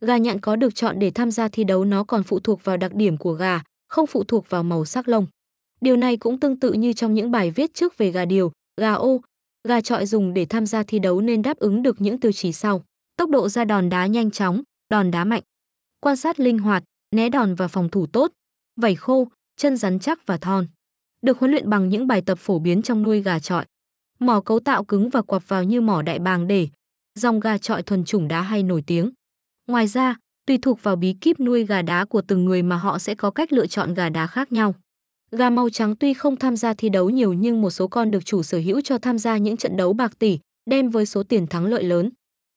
[0.00, 2.76] Gà nhạn có được chọn để tham gia thi đấu nó còn phụ thuộc vào
[2.76, 5.26] đặc điểm của gà, không phụ thuộc vào màu sắc lông.
[5.80, 8.92] Điều này cũng tương tự như trong những bài viết trước về gà điều, gà
[8.92, 9.20] ô,
[9.68, 12.52] gà trọi dùng để tham gia thi đấu nên đáp ứng được những tiêu chí
[12.52, 12.84] sau.
[13.16, 15.42] Tốc độ ra đòn đá nhanh chóng, đòn đá mạnh,
[16.00, 16.84] quan sát linh hoạt,
[17.14, 18.32] né đòn và phòng thủ tốt,
[18.80, 20.66] vảy khô, chân rắn chắc và thon.
[21.22, 23.64] Được huấn luyện bằng những bài tập phổ biến trong nuôi gà trọi.
[24.18, 26.68] Mỏ cấu tạo cứng và quặp vào như mỏ đại bàng để
[27.14, 29.10] dòng gà trọi thuần chủng đá hay nổi tiếng.
[29.66, 32.98] Ngoài ra, tùy thuộc vào bí kíp nuôi gà đá của từng người mà họ
[32.98, 34.74] sẽ có cách lựa chọn gà đá khác nhau.
[35.32, 38.24] Gà màu trắng tuy không tham gia thi đấu nhiều nhưng một số con được
[38.24, 40.38] chủ sở hữu cho tham gia những trận đấu bạc tỷ,
[40.70, 42.10] đem với số tiền thắng lợi lớn.